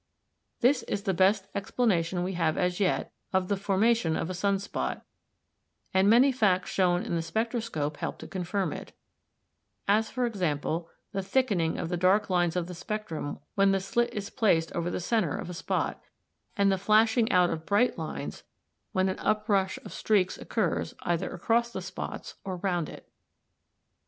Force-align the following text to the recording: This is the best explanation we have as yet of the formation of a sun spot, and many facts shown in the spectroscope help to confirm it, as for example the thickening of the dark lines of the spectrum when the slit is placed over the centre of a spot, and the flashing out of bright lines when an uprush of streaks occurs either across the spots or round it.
This 0.61 0.81
is 0.87 1.03
the 1.03 1.13
best 1.13 1.45
explanation 1.53 2.23
we 2.23 2.33
have 2.33 2.57
as 2.57 2.79
yet 2.79 3.11
of 3.31 3.49
the 3.49 3.55
formation 3.55 4.15
of 4.15 4.31
a 4.31 4.33
sun 4.33 4.57
spot, 4.57 5.05
and 5.93 6.09
many 6.09 6.31
facts 6.31 6.71
shown 6.71 7.03
in 7.03 7.15
the 7.15 7.21
spectroscope 7.21 7.97
help 7.97 8.17
to 8.17 8.27
confirm 8.27 8.73
it, 8.73 8.93
as 9.87 10.09
for 10.09 10.25
example 10.25 10.89
the 11.11 11.21
thickening 11.21 11.77
of 11.77 11.89
the 11.89 11.97
dark 11.97 12.31
lines 12.31 12.55
of 12.55 12.65
the 12.65 12.73
spectrum 12.73 13.41
when 13.53 13.73
the 13.73 13.79
slit 13.79 14.11
is 14.11 14.31
placed 14.31 14.71
over 14.71 14.89
the 14.89 14.99
centre 14.99 15.37
of 15.37 15.51
a 15.51 15.53
spot, 15.53 16.01
and 16.57 16.71
the 16.71 16.79
flashing 16.79 17.31
out 17.31 17.51
of 17.51 17.67
bright 17.67 17.95
lines 17.95 18.41
when 18.93 19.07
an 19.07 19.19
uprush 19.19 19.77
of 19.85 19.93
streaks 19.93 20.35
occurs 20.35 20.95
either 21.03 21.29
across 21.31 21.71
the 21.71 21.79
spots 21.79 22.33
or 22.43 22.55
round 22.57 22.89
it. 22.89 23.07